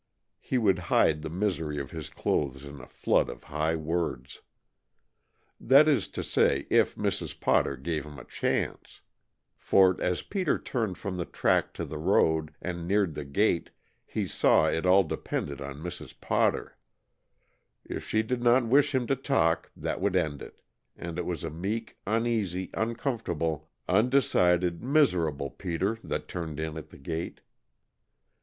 [0.39, 4.41] He would hide the misery of his clothes in a flood of high words.
[5.59, 7.39] That is to say, if Mrs.
[7.39, 9.01] Potter gave him a chance!
[9.59, 13.69] For, as Peter turned from the track to the road, and neared the gate,
[14.03, 16.19] he saw it all depended on Mrs.
[16.19, 16.77] Potter.
[17.85, 20.63] If she did not wish him to talk, that would end it,
[20.95, 26.97] and it was a meek, uneasy, uncomfortable, undecided, miserable Peter that turned in at the
[26.97, 27.41] gate.